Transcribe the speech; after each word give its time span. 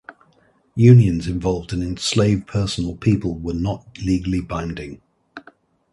Unions 0.73 1.27
involving 1.27 1.83
an 1.83 1.87
enslaved 1.89 2.47
person 2.47 2.85
or 2.85 2.97
people 2.97 3.37
were 3.37 3.53
not 3.53 3.99
legally 3.99 4.41
binding. 4.41 4.99